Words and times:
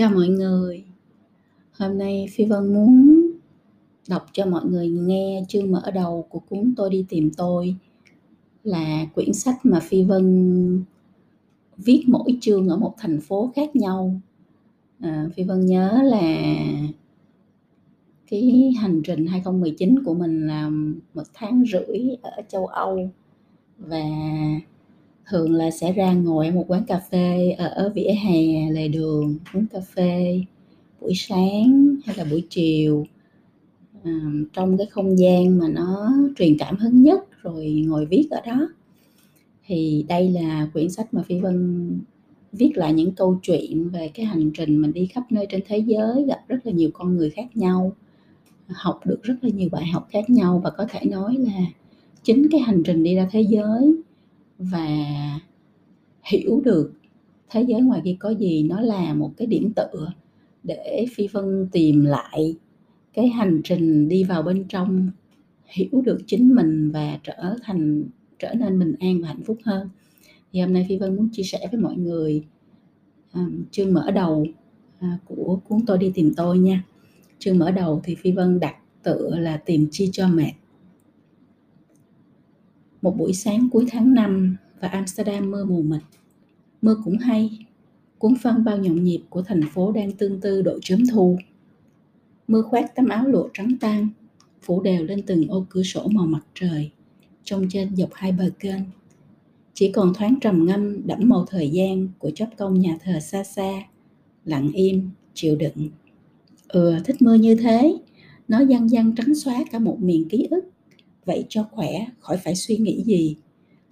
Chào 0.00 0.10
mọi 0.10 0.28
người. 0.28 0.84
Hôm 1.78 1.98
nay 1.98 2.26
Phi 2.30 2.44
Vân 2.44 2.74
muốn 2.74 3.20
đọc 4.08 4.26
cho 4.32 4.46
mọi 4.46 4.64
người 4.64 4.88
nghe 4.88 5.44
chương 5.48 5.72
mở 5.72 5.90
đầu 5.94 6.26
của 6.28 6.38
cuốn 6.38 6.74
Tôi 6.76 6.90
đi 6.90 7.04
tìm 7.08 7.30
tôi 7.36 7.76
là 8.64 9.06
quyển 9.14 9.32
sách 9.32 9.54
mà 9.62 9.80
Phi 9.80 10.02
Vân 10.02 10.84
viết 11.76 12.04
mỗi 12.06 12.38
chương 12.40 12.68
ở 12.68 12.76
một 12.76 12.94
thành 12.98 13.20
phố 13.20 13.52
khác 13.56 13.76
nhau. 13.76 14.20
À, 15.00 15.28
Phi 15.34 15.42
Vân 15.44 15.66
nhớ 15.66 16.02
là 16.02 16.56
cái 18.30 18.72
hành 18.80 19.02
trình 19.04 19.26
2019 19.26 20.04
của 20.04 20.14
mình 20.14 20.46
là 20.46 20.68
một 21.14 21.24
tháng 21.34 21.64
rưỡi 21.72 22.16
ở 22.22 22.42
châu 22.48 22.66
Âu 22.66 23.10
và 23.78 24.04
thường 25.30 25.52
là 25.52 25.70
sẽ 25.70 25.92
ra 25.92 26.12
ngồi 26.12 26.46
ở 26.46 26.52
một 26.52 26.64
quán 26.68 26.84
cà 26.84 26.98
phê 26.98 27.50
ở 27.58 27.92
vỉa 27.94 28.12
hè 28.24 28.70
lề 28.70 28.88
đường 28.88 29.38
uống 29.54 29.66
cà 29.66 29.80
phê 29.80 30.42
buổi 31.00 31.12
sáng 31.14 31.96
hay 32.04 32.16
là 32.16 32.24
buổi 32.24 32.46
chiều. 32.50 33.06
À, 34.04 34.20
trong 34.52 34.78
cái 34.78 34.86
không 34.86 35.18
gian 35.18 35.58
mà 35.58 35.68
nó 35.68 36.12
truyền 36.36 36.58
cảm 36.58 36.76
hứng 36.76 37.02
nhất 37.02 37.42
rồi 37.42 37.84
ngồi 37.86 38.06
viết 38.06 38.28
ở 38.30 38.40
đó. 38.46 38.68
Thì 39.66 40.04
đây 40.08 40.30
là 40.30 40.68
quyển 40.72 40.90
sách 40.90 41.14
mà 41.14 41.22
phi 41.22 41.40
vân 41.40 41.98
viết 42.52 42.72
lại 42.74 42.92
những 42.92 43.12
câu 43.14 43.38
chuyện 43.42 43.88
về 43.88 44.10
cái 44.14 44.26
hành 44.26 44.50
trình 44.54 44.82
mình 44.82 44.92
đi 44.92 45.06
khắp 45.06 45.22
nơi 45.30 45.46
trên 45.50 45.60
thế 45.66 45.78
giới 45.78 46.24
gặp 46.28 46.40
rất 46.48 46.58
là 46.66 46.72
nhiều 46.72 46.90
con 46.92 47.16
người 47.16 47.30
khác 47.30 47.56
nhau 47.56 47.92
học 48.68 49.00
được 49.04 49.22
rất 49.22 49.34
là 49.42 49.50
nhiều 49.50 49.68
bài 49.72 49.86
học 49.86 50.08
khác 50.10 50.30
nhau 50.30 50.60
và 50.64 50.70
có 50.70 50.86
thể 50.90 51.00
nói 51.04 51.36
là 51.38 51.60
chính 52.22 52.48
cái 52.50 52.60
hành 52.60 52.82
trình 52.82 53.02
đi 53.02 53.14
ra 53.14 53.28
thế 53.32 53.40
giới 53.40 53.94
và 54.60 54.88
hiểu 56.22 56.60
được 56.64 56.92
thế 57.50 57.62
giới 57.68 57.80
ngoài 57.80 58.00
kia 58.04 58.16
có 58.18 58.30
gì 58.30 58.62
nó 58.62 58.80
là 58.80 59.14
một 59.14 59.32
cái 59.36 59.46
điểm 59.46 59.72
tựa 59.76 60.12
để 60.62 61.06
phi 61.14 61.26
vân 61.26 61.68
tìm 61.72 62.04
lại 62.04 62.56
cái 63.12 63.28
hành 63.28 63.60
trình 63.64 64.08
đi 64.08 64.24
vào 64.24 64.42
bên 64.42 64.64
trong 64.68 65.10
hiểu 65.64 66.02
được 66.04 66.18
chính 66.26 66.54
mình 66.54 66.90
và 66.90 67.18
trở 67.22 67.54
thành 67.62 68.04
trở 68.38 68.54
nên 68.54 68.78
bình 68.78 68.94
an 69.00 69.20
và 69.22 69.28
hạnh 69.28 69.42
phúc 69.46 69.58
hơn. 69.64 69.88
Thì 70.52 70.60
hôm 70.60 70.72
nay 70.72 70.86
phi 70.88 70.98
vân 70.98 71.16
muốn 71.16 71.28
chia 71.32 71.42
sẻ 71.42 71.58
với 71.72 71.80
mọi 71.80 71.96
người 71.96 72.44
um, 73.34 73.64
chương 73.70 73.94
mở 73.94 74.10
đầu 74.10 74.46
uh, 74.98 75.20
của 75.24 75.60
cuốn 75.68 75.86
tôi 75.86 75.98
đi 75.98 76.12
tìm 76.14 76.32
tôi 76.36 76.58
nha. 76.58 76.84
Chương 77.38 77.58
mở 77.58 77.70
đầu 77.70 78.00
thì 78.04 78.14
phi 78.14 78.32
vân 78.32 78.60
đặt 78.60 78.74
tựa 79.02 79.36
là 79.38 79.56
tìm 79.56 79.88
chi 79.90 80.08
cho 80.12 80.28
mệt 80.28 80.52
một 83.02 83.16
buổi 83.16 83.32
sáng 83.32 83.68
cuối 83.72 83.86
tháng 83.90 84.14
5 84.14 84.56
và 84.80 84.88
Amsterdam 84.88 85.50
mưa 85.50 85.64
mù 85.64 85.82
mịt. 85.82 86.02
Mưa 86.82 86.96
cũng 87.04 87.18
hay, 87.18 87.66
cuốn 88.18 88.34
phân 88.42 88.64
bao 88.64 88.78
nhộn 88.78 89.04
nhịp 89.04 89.20
của 89.28 89.42
thành 89.42 89.62
phố 89.74 89.92
đang 89.92 90.12
tương 90.12 90.40
tư 90.40 90.62
độ 90.62 90.78
chớm 90.82 91.02
thu. 91.12 91.38
Mưa 92.48 92.62
khoác 92.62 92.94
tấm 92.94 93.08
áo 93.08 93.26
lụa 93.26 93.48
trắng 93.54 93.76
tan, 93.80 94.08
phủ 94.62 94.82
đều 94.82 95.04
lên 95.04 95.22
từng 95.26 95.48
ô 95.48 95.66
cửa 95.68 95.82
sổ 95.82 96.08
màu 96.08 96.26
mặt 96.26 96.42
trời, 96.54 96.90
trông 97.44 97.68
trên 97.70 97.96
dọc 97.96 98.10
hai 98.12 98.32
bờ 98.32 98.50
kênh. 98.58 98.82
Chỉ 99.74 99.92
còn 99.92 100.14
thoáng 100.14 100.34
trầm 100.40 100.66
ngâm 100.66 101.06
đẫm 101.06 101.18
màu 101.22 101.46
thời 101.48 101.70
gian 101.70 102.08
của 102.18 102.30
chóp 102.30 102.48
công 102.56 102.80
nhà 102.80 102.98
thờ 103.04 103.20
xa 103.20 103.44
xa, 103.44 103.82
lặng 104.44 104.70
im, 104.74 105.10
chịu 105.34 105.56
đựng. 105.56 105.88
Ừ, 106.68 106.94
thích 107.04 107.22
mưa 107.22 107.34
như 107.34 107.54
thế, 107.54 107.98
nó 108.48 108.58
văng 108.68 108.88
văng 108.90 109.14
trắng 109.14 109.34
xóa 109.34 109.64
cả 109.70 109.78
một 109.78 109.96
miền 110.00 110.28
ký 110.28 110.48
ức 110.50 110.64
vậy 111.24 111.46
cho 111.48 111.68
khỏe, 111.70 112.06
khỏi 112.20 112.36
phải 112.36 112.54
suy 112.54 112.76
nghĩ 112.76 113.02
gì. 113.02 113.36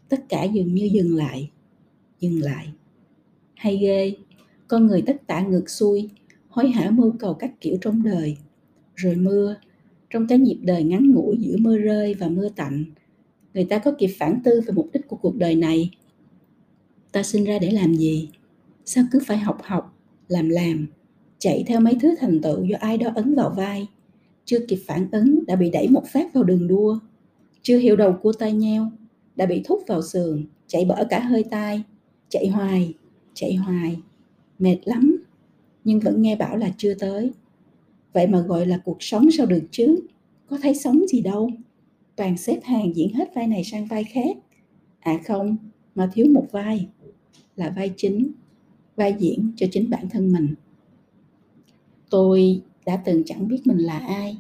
Tất 0.09 0.29
cả 0.29 0.45
dường 0.45 0.75
như 0.75 0.89
dừng 0.93 1.17
lại 1.17 1.51
dừng 2.21 2.43
lại. 2.43 2.69
Hay 3.55 3.77
ghê, 3.77 4.15
con 4.69 4.87
người 4.87 5.03
tất 5.07 5.17
tả 5.27 5.41
ngược 5.41 5.71
xuôi, 5.71 6.09
hối 6.49 6.71
hả 6.71 6.91
mưu 6.91 7.13
cầu 7.19 7.35
các 7.35 7.61
kiểu 7.61 7.77
trong 7.81 8.03
đời. 8.03 8.37
Rồi 8.95 9.17
mưa, 9.17 9.57
trong 10.11 10.27
cái 10.27 10.39
nhịp 10.39 10.59
đời 10.63 10.85
ngắn 10.85 11.11
ngủi 11.11 11.37
giữa 11.41 11.57
mưa 11.57 11.79
rơi 11.79 12.15
và 12.15 12.29
mưa 12.29 12.49
tạnh, 12.49 12.85
người 13.55 13.65
ta 13.65 13.79
có 13.79 13.93
kịp 13.99 14.11
phản 14.19 14.41
tư 14.45 14.61
về 14.67 14.73
mục 14.73 14.89
đích 14.93 15.09
của 15.09 15.17
cuộc 15.17 15.37
đời 15.37 15.55
này. 15.55 15.91
Ta 17.13 17.23
sinh 17.23 17.45
ra 17.45 17.59
để 17.59 17.71
làm 17.71 17.95
gì? 17.95 18.29
Sao 18.85 19.05
cứ 19.13 19.21
phải 19.27 19.39
học 19.39 19.59
học, 19.63 19.99
làm 20.29 20.49
làm, 20.49 20.87
chạy 21.39 21.65
theo 21.67 21.81
mấy 21.81 21.95
thứ 22.01 22.15
thành 22.19 22.41
tựu 22.43 22.65
do 22.65 22.77
ai 22.81 22.99
đó 22.99 23.11
ấn 23.15 23.35
vào 23.35 23.51
vai? 23.57 23.87
Chưa 24.45 24.59
kịp 24.69 24.79
phản 24.87 25.09
ứng 25.13 25.47
đã 25.47 25.57
bị 25.57 25.71
đẩy 25.71 25.89
một 25.89 26.03
phát 26.13 26.35
vào 26.35 26.45
đường 26.45 26.69
đua 26.69 26.99
chưa 27.63 27.79
hiểu 27.79 27.97
đầu 27.97 28.13
cua 28.23 28.33
tay 28.33 28.53
nheo, 28.53 28.91
đã 29.37 29.47
bị 29.47 29.63
thúc 29.65 29.83
vào 29.87 30.03
sườn 30.03 30.47
chạy 30.67 30.85
bở 30.85 31.05
cả 31.11 31.21
hơi 31.21 31.45
tai 31.51 31.83
chạy 32.29 32.49
hoài 32.49 32.95
chạy 33.41 33.55
hoài, 33.55 33.97
mệt 34.59 34.79
lắm, 34.85 35.25
nhưng 35.85 36.01
vẫn 36.01 36.23
nghe 36.23 36.37
bảo 36.37 36.57
là 36.57 36.75
chưa 36.77 36.95
tới. 36.95 37.31
Vậy 38.13 38.27
mà 38.27 38.41
gọi 38.41 38.67
là 38.67 38.81
cuộc 38.85 38.97
sống 39.01 39.31
sao 39.31 39.47
được 39.47 39.63
chứ 39.71 40.01
có 40.47 40.59
thấy 40.63 40.75
sống 40.75 41.07
gì 41.09 41.21
đâu. 41.21 41.51
Toàn 42.17 42.37
xếp 42.37 42.61
hàng 42.65 42.97
diễn 42.97 43.15
hết 43.15 43.35
vai 43.35 43.47
này 43.47 43.65
sang 43.65 43.87
vai 43.87 44.05
khác. 44.05 44.37
À 45.01 45.21
không, 45.27 45.57
mà 45.95 46.11
thiếu 46.13 46.27
một 46.33 46.47
vai, 46.51 46.89
là 47.57 47.73
vai 47.77 47.93
chính, 47.97 48.33
vai 48.97 49.15
diễn 49.19 49.53
cho 49.57 49.67
chính 49.71 49.91
bản 49.91 50.09
thân 50.09 50.33
mình. 50.33 50.55
Tôi 52.11 52.63
đã 52.87 52.97
từng 53.05 53.23
chẳng 53.27 53.49
biết 53.49 53.61
mình 53.65 53.79
là 53.79 53.99
ai 53.99 54.39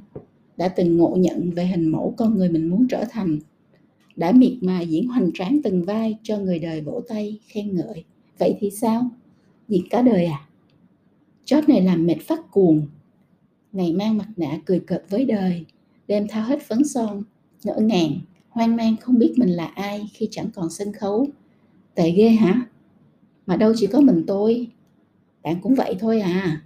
đã 0.58 0.68
từng 0.68 0.96
ngộ 0.96 1.16
nhận 1.18 1.50
về 1.50 1.66
hình 1.66 1.88
mẫu 1.88 2.14
con 2.16 2.38
người 2.38 2.48
mình 2.48 2.68
muốn 2.68 2.88
trở 2.88 3.04
thành, 3.10 3.38
đã 4.16 4.32
miệt 4.32 4.52
mài 4.60 4.86
diễn 4.86 5.08
hoành 5.08 5.30
tráng 5.34 5.60
từng 5.64 5.84
vai 5.84 6.18
cho 6.22 6.38
người 6.38 6.58
đời 6.58 6.80
vỗ 6.80 7.02
tay 7.08 7.38
khen 7.46 7.74
ngợi. 7.74 8.04
Vậy 8.38 8.56
thì 8.60 8.70
sao? 8.70 9.10
Diệt 9.68 9.80
cả 9.90 10.02
đời 10.02 10.24
à? 10.24 10.46
Chót 11.44 11.68
này 11.68 11.82
làm 11.82 12.06
mệt 12.06 12.16
phát 12.20 12.50
cuồng. 12.50 12.86
Ngày 13.72 13.92
mang 13.92 14.16
mặt 14.16 14.28
nạ 14.36 14.60
cười 14.64 14.80
cợt 14.80 15.04
với 15.10 15.24
đời, 15.24 15.64
đêm 16.08 16.26
thao 16.28 16.44
hết 16.44 16.62
phấn 16.62 16.84
son, 16.84 17.22
ngỡ 17.64 17.76
ngàng, 17.80 18.10
hoang 18.48 18.76
mang 18.76 18.96
không 19.00 19.18
biết 19.18 19.34
mình 19.36 19.48
là 19.48 19.66
ai 19.66 20.08
khi 20.12 20.28
chẳng 20.30 20.50
còn 20.54 20.70
sân 20.70 20.92
khấu. 20.92 21.26
Tệ 21.94 22.10
ghê 22.10 22.28
hả? 22.28 22.66
Mà 23.46 23.56
đâu 23.56 23.72
chỉ 23.76 23.86
có 23.86 24.00
mình 24.00 24.24
tôi. 24.26 24.68
Bạn 25.42 25.60
cũng 25.62 25.74
vậy 25.74 25.96
thôi 25.98 26.20
à 26.20 26.62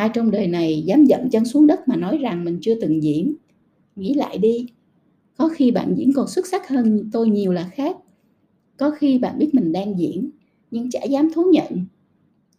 ai 0.00 0.10
trong 0.14 0.30
đời 0.30 0.46
này 0.46 0.82
dám 0.82 1.06
dậm 1.06 1.30
chân 1.30 1.44
xuống 1.44 1.66
đất 1.66 1.88
mà 1.88 1.96
nói 1.96 2.18
rằng 2.18 2.44
mình 2.44 2.58
chưa 2.60 2.74
từng 2.80 3.02
diễn? 3.02 3.34
Nghĩ 3.96 4.14
lại 4.14 4.38
đi. 4.38 4.66
Có 5.36 5.48
khi 5.48 5.70
bạn 5.70 5.94
diễn 5.96 6.12
còn 6.12 6.28
xuất 6.28 6.46
sắc 6.46 6.68
hơn 6.68 7.10
tôi 7.12 7.28
nhiều 7.28 7.52
là 7.52 7.70
khác. 7.72 7.96
Có 8.76 8.90
khi 8.90 9.18
bạn 9.18 9.38
biết 9.38 9.54
mình 9.54 9.72
đang 9.72 9.98
diễn, 9.98 10.30
nhưng 10.70 10.90
chả 10.90 11.04
dám 11.04 11.32
thú 11.34 11.50
nhận. 11.52 11.84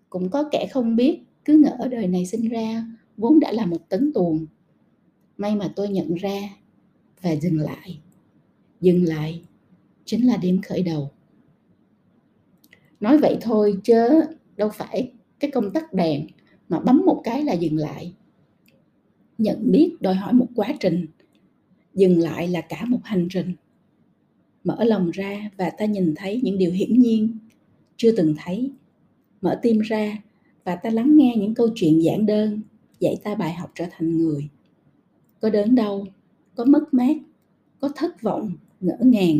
Cũng 0.09 0.29
có 0.29 0.49
kẻ 0.51 0.67
không 0.71 0.95
biết, 0.95 1.19
cứ 1.45 1.57
ngỡ 1.57 1.87
đời 1.91 2.07
này 2.07 2.25
sinh 2.25 2.49
ra, 2.49 2.85
vốn 3.17 3.39
đã 3.39 3.51
là 3.51 3.65
một 3.65 3.89
tấn 3.89 4.13
tuồng. 4.13 4.45
May 5.37 5.55
mà 5.55 5.73
tôi 5.75 5.89
nhận 5.89 6.15
ra 6.15 6.39
và 7.21 7.31
dừng 7.31 7.59
lại. 7.59 7.99
Dừng 8.81 9.03
lại 9.03 9.41
chính 10.05 10.27
là 10.27 10.37
đêm 10.37 10.61
khởi 10.61 10.81
đầu. 10.83 11.09
Nói 12.99 13.17
vậy 13.17 13.37
thôi 13.41 13.77
chứ 13.83 14.21
đâu 14.57 14.69
phải 14.69 15.11
cái 15.39 15.51
công 15.51 15.71
tắc 15.71 15.93
đèn 15.93 16.27
mà 16.71 16.79
bấm 16.79 17.01
một 17.05 17.21
cái 17.23 17.43
là 17.43 17.53
dừng 17.53 17.77
lại. 17.77 18.13
Nhận 19.37 19.71
biết 19.71 19.95
đòi 20.01 20.15
hỏi 20.15 20.33
một 20.33 20.47
quá 20.55 20.67
trình. 20.79 21.05
Dừng 21.93 22.19
lại 22.19 22.47
là 22.47 22.61
cả 22.61 22.85
một 22.85 22.99
hành 23.03 23.27
trình. 23.29 23.53
Mở 24.63 24.83
lòng 24.83 25.11
ra 25.11 25.49
và 25.57 25.69
ta 25.69 25.85
nhìn 25.85 26.13
thấy 26.17 26.41
những 26.43 26.57
điều 26.57 26.71
hiển 26.71 26.99
nhiên, 26.99 27.37
chưa 27.97 28.11
từng 28.11 28.35
thấy. 28.37 28.71
Mở 29.41 29.59
tim 29.61 29.79
ra 29.79 30.17
và 30.63 30.75
ta 30.75 30.89
lắng 30.89 31.17
nghe 31.17 31.35
những 31.37 31.53
câu 31.53 31.67
chuyện 31.75 32.03
giản 32.03 32.25
đơn, 32.25 32.61
dạy 32.99 33.15
ta 33.23 33.35
bài 33.35 33.53
học 33.53 33.71
trở 33.75 33.85
thành 33.91 34.17
người. 34.17 34.49
Có 35.39 35.49
đớn 35.49 35.75
đau, 35.75 36.07
có 36.55 36.65
mất 36.65 36.93
mát, 36.93 37.17
có 37.79 37.89
thất 37.95 38.21
vọng, 38.21 38.51
ngỡ 38.79 38.97
ngàng, 38.99 39.39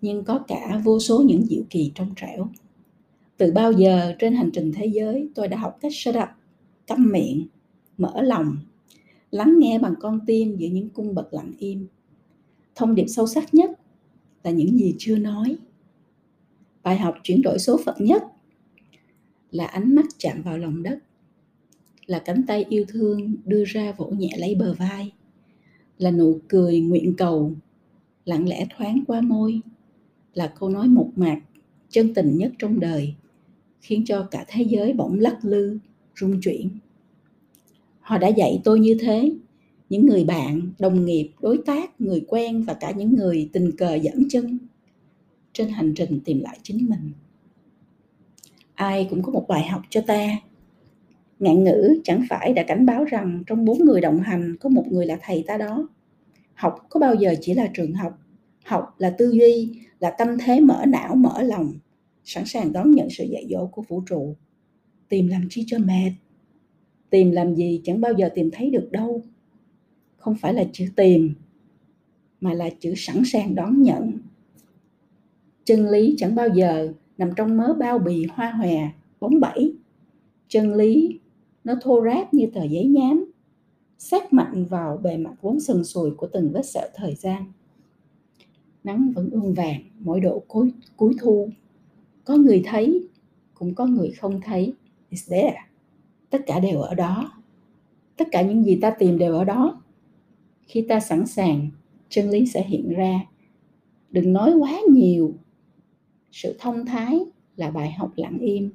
nhưng 0.00 0.24
có 0.24 0.38
cả 0.38 0.80
vô 0.84 1.00
số 1.00 1.22
những 1.26 1.46
diệu 1.46 1.62
kỳ 1.70 1.92
trong 1.94 2.14
trẻo. 2.16 2.48
Từ 3.36 3.52
bao 3.52 3.72
giờ 3.72 4.14
trên 4.18 4.34
hành 4.34 4.50
trình 4.52 4.72
thế 4.74 4.86
giới 4.86 5.28
tôi 5.34 5.48
đã 5.48 5.56
học 5.56 5.78
cách 5.80 5.92
shut 5.94 6.16
up? 6.16 6.28
Câm 6.86 7.12
miệng, 7.12 7.46
mở 7.98 8.22
lòng, 8.22 8.56
lắng 9.30 9.54
nghe 9.58 9.78
bằng 9.78 9.94
con 10.00 10.20
tim 10.26 10.56
giữa 10.56 10.68
những 10.68 10.90
cung 10.90 11.14
bậc 11.14 11.34
lặng 11.34 11.52
im. 11.58 11.86
Thông 12.74 12.94
điệp 12.94 13.06
sâu 13.06 13.26
sắc 13.26 13.54
nhất 13.54 13.70
là 14.42 14.50
những 14.50 14.78
gì 14.78 14.94
chưa 14.98 15.18
nói. 15.18 15.56
Bài 16.82 16.98
học 16.98 17.14
chuyển 17.22 17.42
đổi 17.42 17.58
số 17.58 17.80
phận 17.84 17.96
nhất 17.98 18.22
là 19.50 19.66
ánh 19.66 19.94
mắt 19.94 20.04
chạm 20.18 20.42
vào 20.42 20.58
lòng 20.58 20.82
đất, 20.82 20.98
là 22.06 22.22
cánh 22.24 22.42
tay 22.46 22.64
yêu 22.68 22.84
thương 22.88 23.34
đưa 23.44 23.64
ra 23.64 23.92
vỗ 23.92 24.06
nhẹ 24.06 24.30
lấy 24.38 24.54
bờ 24.54 24.74
vai, 24.74 25.12
là 25.98 26.10
nụ 26.10 26.38
cười 26.48 26.80
nguyện 26.80 27.14
cầu, 27.16 27.52
lặng 28.24 28.48
lẽ 28.48 28.66
thoáng 28.76 29.04
qua 29.06 29.20
môi, 29.20 29.60
là 30.34 30.52
câu 30.58 30.68
nói 30.68 30.88
một 30.88 31.10
mạc, 31.16 31.40
chân 31.90 32.14
tình 32.14 32.36
nhất 32.36 32.52
trong 32.58 32.80
đời, 32.80 33.14
khiến 33.80 34.04
cho 34.06 34.28
cả 34.30 34.44
thế 34.48 34.62
giới 34.62 34.92
bỗng 34.92 35.18
lắc 35.18 35.44
lư 35.44 35.78
rung 36.16 36.40
chuyển. 36.40 36.68
Họ 38.00 38.18
đã 38.18 38.28
dạy 38.28 38.60
tôi 38.64 38.80
như 38.80 38.96
thế. 39.00 39.32
Những 39.88 40.06
người 40.06 40.24
bạn, 40.24 40.60
đồng 40.78 41.04
nghiệp, 41.04 41.30
đối 41.40 41.58
tác, 41.66 42.00
người 42.00 42.24
quen 42.28 42.62
và 42.62 42.74
cả 42.74 42.90
những 42.90 43.14
người 43.14 43.50
tình 43.52 43.76
cờ 43.76 43.94
dẫn 43.94 44.28
chân. 44.28 44.58
Trên 45.52 45.68
hành 45.68 45.94
trình 45.94 46.20
tìm 46.24 46.40
lại 46.40 46.58
chính 46.62 46.86
mình. 46.90 47.10
Ai 48.74 49.06
cũng 49.10 49.22
có 49.22 49.32
một 49.32 49.44
bài 49.48 49.66
học 49.66 49.82
cho 49.90 50.00
ta. 50.00 50.28
Ngạn 51.38 51.64
ngữ 51.64 52.00
chẳng 52.04 52.24
phải 52.30 52.52
đã 52.52 52.62
cảnh 52.62 52.86
báo 52.86 53.04
rằng 53.04 53.42
trong 53.46 53.64
bốn 53.64 53.78
người 53.78 54.00
đồng 54.00 54.20
hành 54.20 54.56
có 54.60 54.68
một 54.68 54.84
người 54.90 55.06
là 55.06 55.18
thầy 55.22 55.44
ta 55.46 55.56
đó. 55.56 55.88
Học 56.54 56.86
có 56.88 57.00
bao 57.00 57.14
giờ 57.14 57.34
chỉ 57.40 57.54
là 57.54 57.68
trường 57.74 57.94
học. 57.94 58.18
Học 58.64 58.94
là 58.98 59.10
tư 59.10 59.30
duy, 59.30 59.80
là 59.98 60.10
tâm 60.10 60.38
thế 60.38 60.60
mở 60.60 60.84
não, 60.88 61.14
mở 61.14 61.42
lòng. 61.42 61.72
Sẵn 62.24 62.44
sàng 62.46 62.72
đón 62.72 62.90
nhận 62.90 63.08
sự 63.10 63.24
dạy 63.24 63.46
dỗ 63.50 63.66
của 63.66 63.82
vũ 63.88 64.02
trụ 64.06 64.36
tìm 65.08 65.28
làm 65.28 65.46
chi 65.50 65.64
cho 65.66 65.78
mệt? 65.78 66.12
Tìm 67.10 67.30
làm 67.30 67.54
gì 67.54 67.80
chẳng 67.84 68.00
bao 68.00 68.12
giờ 68.12 68.28
tìm 68.34 68.50
thấy 68.52 68.70
được 68.70 68.88
đâu. 68.90 69.22
Không 70.16 70.34
phải 70.34 70.54
là 70.54 70.64
chữ 70.72 70.86
tìm 70.96 71.34
mà 72.40 72.54
là 72.54 72.70
chữ 72.80 72.94
sẵn 72.96 73.22
sàng 73.24 73.54
đón 73.54 73.82
nhận. 73.82 74.12
Chân 75.64 75.88
lý 75.88 76.14
chẳng 76.18 76.34
bao 76.34 76.48
giờ 76.48 76.92
nằm 77.18 77.30
trong 77.36 77.56
mớ 77.56 77.74
bao 77.74 77.98
bì 77.98 78.26
hoa 78.32 78.50
hòe 78.50 78.88
bóng 79.20 79.40
bẩy 79.40 79.74
chân 80.48 80.74
lý 80.74 81.18
nó 81.64 81.74
thô 81.82 82.04
ráp 82.04 82.34
như 82.34 82.46
tờ 82.54 82.64
giấy 82.64 82.84
nhám 82.84 83.24
sát 83.98 84.32
mạnh 84.32 84.64
vào 84.64 84.96
bề 84.96 85.16
mặt 85.16 85.34
vốn 85.40 85.60
sần 85.60 85.84
sùi 85.84 86.10
của 86.10 86.26
từng 86.26 86.50
vết 86.52 86.66
sẹo 86.66 86.88
thời 86.94 87.14
gian. 87.14 87.52
Nắng 88.84 89.12
vẫn 89.14 89.30
ương 89.30 89.54
vàng 89.54 89.80
mỗi 89.98 90.20
độ 90.20 90.42
cuối, 90.48 90.72
cuối 90.96 91.14
thu. 91.20 91.48
Có 92.24 92.36
người 92.36 92.62
thấy 92.66 93.08
cũng 93.54 93.74
có 93.74 93.86
người 93.86 94.10
không 94.10 94.40
thấy 94.40 94.72
is 95.14 95.30
there. 95.30 95.56
tất 96.30 96.38
cả 96.46 96.60
đều 96.60 96.80
ở 96.80 96.94
đó. 96.94 97.32
Tất 98.16 98.28
cả 98.32 98.42
những 98.42 98.64
gì 98.64 98.78
ta 98.82 98.90
tìm 98.90 99.18
đều 99.18 99.34
ở 99.34 99.44
đó. 99.44 99.82
Khi 100.62 100.86
ta 100.88 101.00
sẵn 101.00 101.26
sàng, 101.26 101.70
chân 102.08 102.30
lý 102.30 102.46
sẽ 102.46 102.64
hiện 102.64 102.94
ra. 102.94 103.20
Đừng 104.10 104.32
nói 104.32 104.54
quá 104.58 104.80
nhiều. 104.92 105.34
Sự 106.32 106.56
thông 106.58 106.86
thái 106.86 107.20
là 107.56 107.70
bài 107.70 107.92
học 107.92 108.12
lặng 108.16 108.38
im. 108.38 108.70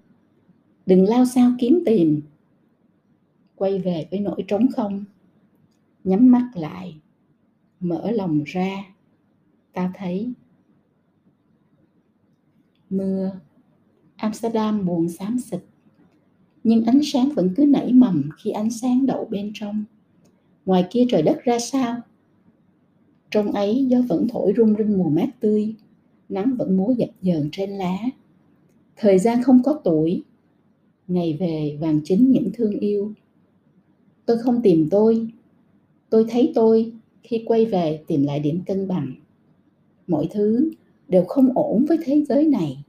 Đừng 0.85 1.05
lao 1.05 1.25
sao 1.25 1.51
kiếm 1.59 1.83
tìm. 1.85 2.21
Quay 3.55 3.79
về 3.79 4.07
với 4.11 4.19
nỗi 4.19 4.43
trống 4.47 4.67
không. 4.75 5.05
Nhắm 6.03 6.31
mắt 6.31 6.51
lại. 6.53 6.99
Mở 7.79 8.11
lòng 8.11 8.43
ra. 8.45 8.83
Ta 9.73 9.91
thấy. 9.95 10.33
Mưa. 12.89 13.39
Amsterdam 14.15 14.85
buồn 14.85 15.09
xám 15.09 15.39
xịt 15.39 15.68
nhưng 16.63 16.85
ánh 16.85 16.99
sáng 17.03 17.29
vẫn 17.35 17.53
cứ 17.57 17.65
nảy 17.65 17.93
mầm 17.93 18.29
khi 18.37 18.51
ánh 18.51 18.71
sáng 18.71 19.05
đậu 19.05 19.25
bên 19.25 19.51
trong. 19.53 19.83
Ngoài 20.65 20.87
kia 20.91 21.05
trời 21.09 21.21
đất 21.21 21.43
ra 21.43 21.59
sao? 21.59 22.01
Trong 23.31 23.51
ấy 23.51 23.85
gió 23.89 24.01
vẫn 24.07 24.27
thổi 24.27 24.53
rung 24.57 24.75
rinh 24.77 24.97
mùa 24.97 25.09
mát 25.09 25.39
tươi, 25.39 25.75
nắng 26.29 26.55
vẫn 26.57 26.77
múa 26.77 26.93
dập 26.97 27.09
dờn 27.21 27.49
trên 27.51 27.69
lá. 27.69 27.97
Thời 28.97 29.19
gian 29.19 29.43
không 29.43 29.63
có 29.63 29.81
tuổi, 29.83 30.23
ngày 31.07 31.37
về 31.39 31.77
vàng 31.81 32.01
chính 32.03 32.31
những 32.31 32.49
thương 32.53 32.79
yêu. 32.79 33.13
Tôi 34.25 34.37
không 34.37 34.61
tìm 34.61 34.87
tôi 34.91 35.29
tôi 36.09 36.25
thấy 36.29 36.51
tôi 36.55 36.91
khi 37.23 37.43
quay 37.45 37.65
về 37.65 38.03
tìm 38.07 38.23
lại 38.23 38.39
điểm 38.39 38.61
cân 38.65 38.87
bằng. 38.87 39.13
Mọi 40.07 40.27
thứ 40.31 40.71
đều 41.07 41.23
không 41.23 41.49
ổn 41.55 41.85
với 41.85 41.97
thế 42.03 42.23
giới 42.29 42.45
này, 42.45 42.83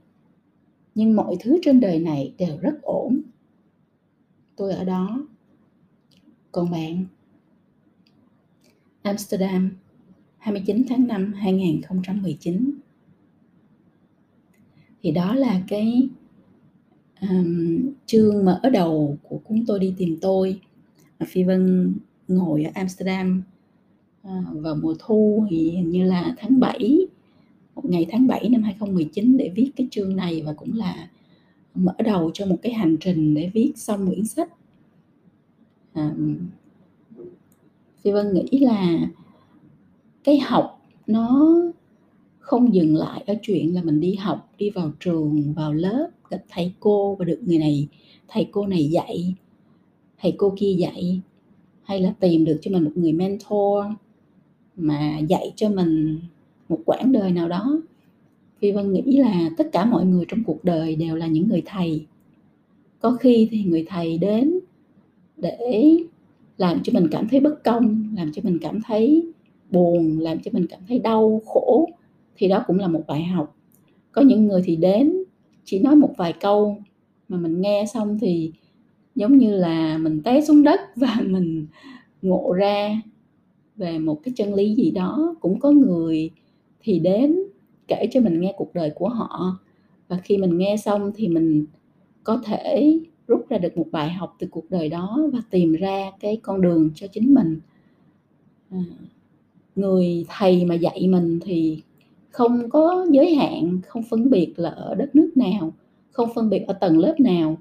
nhưng 0.95 1.15
mọi 1.15 1.35
thứ 1.39 1.59
trên 1.63 1.79
đời 1.79 1.99
này 1.99 2.33
đều 2.37 2.57
rất 2.61 2.81
ổn 2.81 3.21
tôi 4.55 4.73
ở 4.73 4.83
đó. 4.83 5.27
Còn 6.51 6.71
bạn? 6.71 7.05
Amsterdam 9.01 9.71
29 10.37 10.83
tháng 10.89 11.07
5 11.07 11.33
2019 11.33 12.71
thì 15.03 15.11
đó 15.11 15.35
là 15.35 15.61
cái 15.67 16.09
um, 17.21 17.79
chương 18.05 18.45
mở 18.45 18.61
đầu 18.73 19.17
của 19.23 19.37
cuốn 19.37 19.63
tôi 19.67 19.79
đi 19.79 19.93
tìm 19.97 20.17
tôi. 20.21 20.59
Phi 21.27 21.43
vân 21.43 21.93
ngồi 22.27 22.63
ở 22.63 22.71
amsterdam 22.73 23.43
uh, 24.27 24.61
vào 24.61 24.75
mùa 24.75 24.95
thu 24.99 25.45
thì 25.49 25.69
hình 25.69 25.89
như 25.89 26.03
là 26.03 26.35
tháng 26.37 26.59
7 26.59 27.07
một 27.75 27.85
ngày 27.85 28.07
tháng 28.11 28.27
7 28.27 28.49
năm 28.49 28.63
2019 28.63 29.37
để 29.37 29.51
viết 29.55 29.71
cái 29.75 29.87
chương 29.91 30.15
này 30.15 30.41
và 30.45 30.53
cũng 30.53 30.77
là 30.77 31.09
mở 31.75 31.93
đầu 32.05 32.31
cho 32.33 32.45
một 32.45 32.55
cái 32.61 32.73
hành 32.73 32.97
trình 32.99 33.33
để 33.33 33.51
viết 33.53 33.73
xong 33.75 34.07
quyển 34.07 34.25
sách. 34.25 34.49
À, 35.93 36.15
phi 38.03 38.11
vân 38.11 38.33
nghĩ 38.33 38.59
là 38.59 38.99
cái 40.23 40.39
học 40.39 40.81
nó 41.07 41.55
không 42.39 42.73
dừng 42.73 42.95
lại 42.95 43.23
ở 43.27 43.35
chuyện 43.41 43.75
là 43.75 43.83
mình 43.83 43.99
đi 43.99 44.15
học 44.15 44.49
đi 44.57 44.69
vào 44.69 44.91
trường 44.99 45.53
vào 45.53 45.73
lớp 45.73 46.09
gặp 46.29 46.43
thầy 46.49 46.73
cô 46.79 47.15
và 47.15 47.25
được 47.25 47.39
người 47.45 47.57
này 47.57 47.87
thầy 48.27 48.49
cô 48.51 48.67
này 48.67 48.85
dạy 48.85 49.35
thầy 50.19 50.33
cô 50.37 50.53
kia 50.57 50.73
dạy 50.77 51.21
hay 51.83 51.99
là 51.99 52.13
tìm 52.19 52.45
được 52.45 52.59
cho 52.61 52.71
mình 52.71 52.83
một 52.83 52.91
người 52.95 53.13
mentor 53.13 53.85
mà 54.75 55.19
dạy 55.19 55.53
cho 55.55 55.69
mình 55.69 56.19
một 56.69 56.79
quãng 56.85 57.11
đời 57.11 57.31
nào 57.31 57.49
đó. 57.49 57.81
Phi 58.61 58.71
Vân 58.71 58.93
nghĩ 58.93 59.17
là 59.17 59.49
tất 59.57 59.69
cả 59.71 59.85
mọi 59.85 60.05
người 60.05 60.25
trong 60.27 60.43
cuộc 60.43 60.63
đời 60.63 60.95
đều 60.95 61.15
là 61.15 61.27
những 61.27 61.47
người 61.47 61.61
thầy. 61.65 62.05
Có 62.99 63.11
khi 63.11 63.47
thì 63.51 63.63
người 63.63 63.85
thầy 63.89 64.17
đến 64.17 64.59
để 65.37 65.97
làm 66.57 66.83
cho 66.83 66.93
mình 66.93 67.07
cảm 67.11 67.27
thấy 67.27 67.39
bất 67.39 67.63
công, 67.63 68.13
làm 68.17 68.31
cho 68.31 68.41
mình 68.45 68.57
cảm 68.61 68.79
thấy 68.87 69.23
buồn, 69.71 70.19
làm 70.19 70.39
cho 70.39 70.51
mình 70.53 70.67
cảm 70.69 70.79
thấy 70.87 70.99
đau, 70.99 71.41
khổ, 71.45 71.89
thì 72.35 72.47
đó 72.47 72.63
cũng 72.67 72.79
là 72.79 72.87
một 72.87 73.03
bài 73.07 73.23
học. 73.23 73.55
Có 74.11 74.21
những 74.21 74.47
người 74.47 74.61
thì 74.65 74.75
đến 74.75 75.23
chỉ 75.63 75.79
nói 75.79 75.95
một 75.95 76.13
vài 76.17 76.33
câu 76.33 76.77
mà 77.27 77.37
mình 77.37 77.61
nghe 77.61 77.85
xong 77.93 78.17
thì 78.21 78.51
giống 79.15 79.37
như 79.37 79.55
là 79.55 79.97
mình 79.97 80.23
té 80.23 80.41
xuống 80.41 80.63
đất 80.63 80.79
và 80.95 81.17
mình 81.25 81.67
ngộ 82.21 82.53
ra 82.53 83.01
về 83.75 83.99
một 83.99 84.19
cái 84.23 84.33
chân 84.37 84.53
lý 84.53 84.75
gì 84.75 84.91
đó. 84.91 85.35
Cũng 85.39 85.59
có 85.59 85.71
người 85.71 86.29
thì 86.79 86.99
đến 86.99 87.35
kể 87.91 88.07
cho 88.11 88.19
mình 88.19 88.41
nghe 88.41 88.53
cuộc 88.57 88.73
đời 88.73 88.91
của 88.95 89.09
họ. 89.09 89.59
Và 90.07 90.17
khi 90.17 90.37
mình 90.37 90.57
nghe 90.57 90.77
xong 90.77 91.11
thì 91.15 91.27
mình 91.27 91.65
có 92.23 92.41
thể 92.45 92.99
rút 93.27 93.49
ra 93.49 93.57
được 93.57 93.77
một 93.77 93.85
bài 93.91 94.09
học 94.09 94.35
từ 94.39 94.47
cuộc 94.51 94.69
đời 94.69 94.89
đó 94.89 95.19
và 95.33 95.39
tìm 95.49 95.73
ra 95.73 96.11
cái 96.19 96.37
con 96.43 96.61
đường 96.61 96.89
cho 96.95 97.07
chính 97.07 97.33
mình. 97.33 97.59
À, 98.69 98.83
người 99.75 100.25
thầy 100.29 100.65
mà 100.65 100.75
dạy 100.75 101.07
mình 101.07 101.39
thì 101.41 101.81
không 102.29 102.69
có 102.69 103.05
giới 103.11 103.35
hạn 103.35 103.79
không 103.87 104.03
phân 104.09 104.29
biệt 104.29 104.53
là 104.57 104.69
ở 104.69 104.95
đất 104.95 105.15
nước 105.15 105.31
nào 105.35 105.73
không 106.11 106.29
phân 106.35 106.49
biệt 106.49 106.67
ở 106.67 106.73
tầng 106.73 106.99
lớp 106.99 107.19
nào 107.19 107.57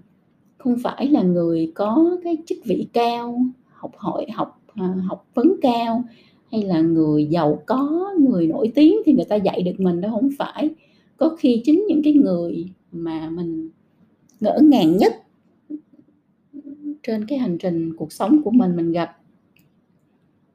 không 0.58 0.76
phải 0.82 1.08
là 1.08 1.22
người 1.22 1.72
có 1.74 2.16
cái 2.24 2.36
chức 2.46 2.58
vị 2.64 2.86
cao 2.92 3.42
học 3.72 3.92
hỏi 3.96 4.26
học 4.34 4.60
à, 4.74 4.94
học 5.08 5.26
vấn 5.34 5.56
cao 5.62 6.04
hay 6.52 6.62
là 6.62 6.80
người 6.80 7.24
giàu 7.24 7.62
có 7.66 8.10
người 8.20 8.46
nổi 8.46 8.72
tiếng 8.74 8.96
thì 9.06 9.12
người 9.12 9.24
ta 9.24 9.36
dạy 9.36 9.62
được 9.62 9.80
mình 9.80 10.00
đâu, 10.00 10.10
không 10.10 10.30
phải. 10.38 10.70
Có 11.16 11.36
khi 11.38 11.62
chính 11.64 11.84
những 11.88 12.02
cái 12.04 12.12
người 12.12 12.64
mà 12.92 13.30
mình 13.30 13.70
ngỡ 14.40 14.58
ngàng 14.62 14.96
nhất 14.96 15.12
trên 17.02 17.26
cái 17.26 17.38
hành 17.38 17.58
trình 17.58 17.96
cuộc 17.96 18.12
sống 18.12 18.42
của 18.42 18.50
mình 18.50 18.76
mình 18.76 18.92
gặp 18.92 19.16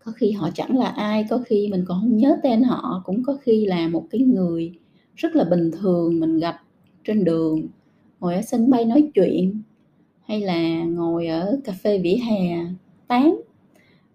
có 0.06 0.12
khi 0.12 0.32
họ 0.32 0.50
chẳng 0.54 0.78
là 0.78 0.88
ai 0.88 1.26
có 1.30 1.38
khi 1.46 1.68
mình 1.72 1.86
còn 1.88 2.02
không 2.02 2.18
nhớ 2.18 2.38
tên 2.44 2.64
họ 2.64 3.02
cũng 3.06 3.24
có 3.24 3.38
khi 3.42 3.66
là 3.66 3.88
một 3.88 4.08
cái 4.10 4.22
người 4.22 4.74
rất 5.16 5.36
là 5.36 5.44
bình 5.44 5.72
thường 5.72 6.20
mình 6.20 6.40
gặp 6.40 6.62
trên 7.04 7.24
đường 7.24 7.68
ngồi 8.20 8.36
ở 8.36 8.42
sân 8.42 8.70
bay 8.70 8.86
nói 8.86 9.12
chuyện 9.14 9.62
hay 10.26 10.42
là 10.42 10.84
ngồi 10.84 11.28
ở 11.28 11.60
cà 11.64 11.74
phê 11.74 12.00
vỉa 12.00 12.16
hè 12.16 12.66
tán. 13.08 13.42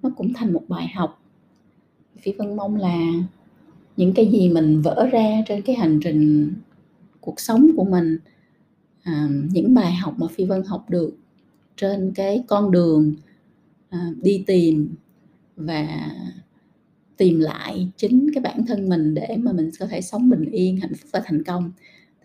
Nó 0.03 0.11
cũng 0.17 0.33
thành 0.33 0.53
một 0.53 0.63
bài 0.69 0.89
học 0.95 1.20
phi 2.23 2.33
vân 2.33 2.57
mong 2.57 2.77
là 2.77 2.99
những 3.97 4.15
cái 4.15 4.27
gì 4.27 4.49
mình 4.49 4.83
vỡ 4.83 5.09
ra 5.13 5.43
trên 5.49 5.63
cái 5.63 5.77
hành 5.77 6.01
trình 6.03 6.53
cuộc 7.21 7.41
sống 7.41 7.71
của 7.77 7.85
mình 7.85 8.19
à, 9.03 9.29
những 9.53 9.75
bài 9.75 9.95
học 9.95 10.15
mà 10.19 10.27
phi 10.31 10.45
vân 10.45 10.63
học 10.63 10.91
được 10.91 11.17
trên 11.77 12.13
cái 12.15 12.45
con 12.49 12.71
đường 12.71 13.15
à, 13.89 14.11
đi 14.23 14.45
tìm 14.47 14.95
và 15.57 16.11
tìm 17.17 17.41
lại 17.41 17.89
chính 17.97 18.31
cái 18.35 18.43
bản 18.43 18.67
thân 18.67 18.89
mình 18.89 19.15
để 19.15 19.37
mà 19.39 19.53
mình 19.53 19.71
có 19.81 19.87
thể 19.87 20.01
sống 20.01 20.31
bình 20.31 20.45
yên 20.45 20.77
hạnh 20.77 20.95
phúc 20.95 21.11
và 21.13 21.23
thành 21.25 21.45
công 21.45 21.73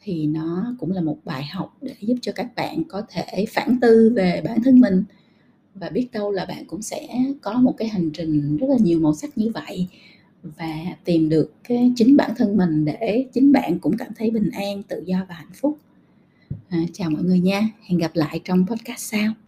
thì 0.02 0.28
nó 0.28 0.76
cũng 0.80 0.92
là 0.92 1.02
một 1.02 1.18
bài 1.26 1.46
học 1.46 1.78
để 1.82 1.96
giúp 2.00 2.16
cho 2.22 2.32
các 2.32 2.56
bạn 2.56 2.84
có 2.84 3.02
thể 3.10 3.46
phản 3.50 3.80
tư 3.82 4.14
về 4.16 4.42
bản 4.46 4.64
thân 4.64 4.80
mình 4.80 5.04
và 5.76 5.90
biết 5.90 6.08
đâu 6.12 6.32
là 6.32 6.46
bạn 6.46 6.66
cũng 6.66 6.82
sẽ 6.82 7.08
có 7.42 7.54
một 7.54 7.74
cái 7.78 7.88
hành 7.88 8.12
trình 8.12 8.58
rất 8.58 8.68
là 8.70 8.78
nhiều 8.80 9.00
màu 9.00 9.16
sắc 9.16 9.38
như 9.38 9.52
vậy 9.54 9.88
và 10.44 10.76
tìm 11.04 11.30
được 11.30 11.54
cái 11.64 11.92
chính 11.96 12.18
bản 12.18 12.32
thân 12.38 12.58
mình 12.58 12.86
để 12.86 13.26
chính 13.34 13.52
bạn 13.52 13.80
cũng 13.80 13.98
cảm 13.98 14.08
thấy 14.16 14.32
bình 14.32 14.50
an 14.52 14.84
tự 14.84 15.04
do 15.06 15.26
và 15.30 15.36
hạnh 15.36 15.54
phúc. 15.54 15.78
À, 16.70 16.80
chào 16.94 17.10
mọi 17.10 17.24
người 17.24 17.40
nha. 17.40 17.70
Hẹn 17.82 18.00
gặp 18.00 18.12
lại 18.14 18.42
trong 18.44 18.66
podcast 18.68 19.00
sau. 19.00 19.45